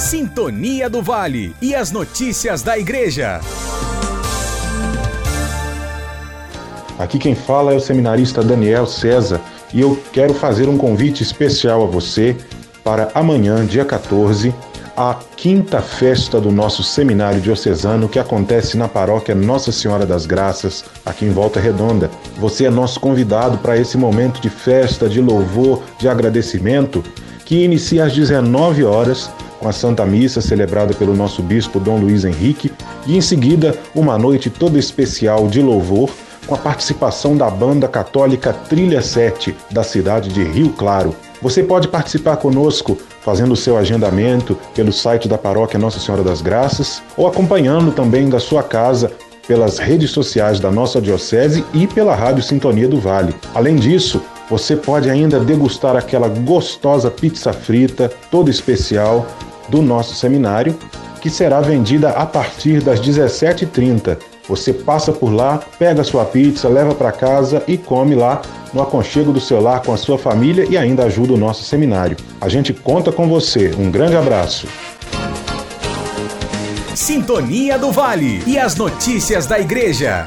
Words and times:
Sintonia 0.00 0.88
do 0.88 1.02
Vale 1.02 1.54
e 1.60 1.74
as 1.74 1.92
notícias 1.92 2.62
da 2.62 2.78
Igreja. 2.78 3.38
Aqui 6.98 7.18
quem 7.18 7.34
fala 7.34 7.74
é 7.74 7.76
o 7.76 7.80
seminarista 7.80 8.42
Daniel 8.42 8.86
César 8.86 9.42
e 9.74 9.82
eu 9.82 10.02
quero 10.10 10.32
fazer 10.32 10.70
um 10.70 10.78
convite 10.78 11.22
especial 11.22 11.82
a 11.82 11.86
você 11.86 12.34
para 12.82 13.10
amanhã, 13.14 13.66
dia 13.66 13.84
14, 13.84 14.54
a 14.96 15.18
quinta 15.36 15.82
festa 15.82 16.40
do 16.40 16.50
nosso 16.50 16.82
seminário 16.82 17.42
diocesano 17.42 18.08
que 18.08 18.18
acontece 18.18 18.78
na 18.78 18.88
paróquia 18.88 19.34
Nossa 19.34 19.70
Senhora 19.70 20.06
das 20.06 20.24
Graças, 20.24 20.82
aqui 21.04 21.26
em 21.26 21.30
Volta 21.30 21.60
Redonda. 21.60 22.10
Você 22.38 22.64
é 22.64 22.70
nosso 22.70 22.98
convidado 22.98 23.58
para 23.58 23.76
esse 23.76 23.98
momento 23.98 24.40
de 24.40 24.48
festa, 24.48 25.10
de 25.10 25.20
louvor, 25.20 25.82
de 25.98 26.08
agradecimento, 26.08 27.04
que 27.44 27.64
inicia 27.64 28.04
às 28.04 28.14
19 28.14 28.82
horas 28.82 29.30
com 29.60 29.68
a 29.68 29.72
Santa 29.72 30.04
Missa 30.06 30.40
celebrada 30.40 30.94
pelo 30.94 31.14
nosso 31.14 31.42
bispo 31.42 31.78
Dom 31.78 31.98
Luiz 31.98 32.24
Henrique 32.24 32.72
e 33.06 33.16
em 33.16 33.20
seguida 33.20 33.78
uma 33.94 34.18
noite 34.18 34.48
toda 34.48 34.78
especial 34.78 35.46
de 35.46 35.60
louvor 35.60 36.10
com 36.46 36.54
a 36.54 36.58
participação 36.58 37.36
da 37.36 37.48
banda 37.48 37.86
católica 37.86 38.52
Trilha 38.52 39.02
7 39.02 39.54
da 39.70 39.84
cidade 39.84 40.30
de 40.30 40.42
Rio 40.42 40.70
Claro. 40.70 41.14
Você 41.42 41.62
pode 41.62 41.88
participar 41.88 42.38
conosco 42.38 42.98
fazendo 43.20 43.52
o 43.52 43.56
seu 43.56 43.76
agendamento 43.76 44.58
pelo 44.74 44.92
site 44.92 45.28
da 45.28 45.38
paróquia 45.38 45.78
Nossa 45.78 46.00
Senhora 46.00 46.24
das 46.24 46.40
Graças 46.40 47.02
ou 47.16 47.26
acompanhando 47.26 47.92
também 47.92 48.28
da 48.28 48.40
sua 48.40 48.62
casa 48.62 49.12
pelas 49.46 49.78
redes 49.78 50.10
sociais 50.10 50.60
da 50.60 50.70
nossa 50.70 51.00
diocese 51.00 51.64
e 51.74 51.86
pela 51.86 52.14
Rádio 52.14 52.42
Sintonia 52.42 52.88
do 52.88 53.00
Vale. 53.00 53.34
Além 53.54 53.76
disso, 53.76 54.22
você 54.48 54.74
pode 54.74 55.08
ainda 55.08 55.38
degustar 55.38 55.96
aquela 55.96 56.28
gostosa 56.28 57.10
pizza 57.10 57.52
frita, 57.52 58.10
toda 58.30 58.50
especial, 58.50 59.26
do 59.70 59.80
nosso 59.80 60.14
seminário, 60.14 60.76
que 61.20 61.30
será 61.30 61.60
vendida 61.60 62.10
a 62.10 62.26
partir 62.26 62.82
das 62.82 63.00
17h30 63.00 64.18
você 64.50 64.72
passa 64.72 65.12
por 65.12 65.32
lá, 65.32 65.60
pega 65.78 66.02
sua 66.02 66.24
pizza, 66.24 66.68
leva 66.68 66.92
para 66.92 67.12
casa 67.12 67.62
e 67.68 67.78
come 67.78 68.16
lá 68.16 68.42
no 68.74 68.82
aconchego 68.82 69.32
do 69.32 69.40
seu 69.40 69.60
lar 69.60 69.80
com 69.80 69.94
a 69.94 69.96
sua 69.96 70.18
família 70.18 70.66
e 70.68 70.76
ainda 70.76 71.04
ajuda 71.04 71.34
o 71.34 71.36
nosso 71.36 71.62
seminário. 71.62 72.16
A 72.40 72.48
gente 72.48 72.72
conta 72.72 73.12
com 73.12 73.28
você. 73.28 73.72
Um 73.78 73.92
grande 73.92 74.16
abraço. 74.16 74.66
Sintonia 76.96 77.78
do 77.78 77.92
Vale 77.92 78.42
e 78.44 78.58
as 78.58 78.74
notícias 78.74 79.46
da 79.46 79.60
Igreja. 79.60 80.26